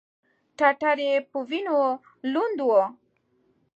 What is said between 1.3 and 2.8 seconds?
وینو لوند و.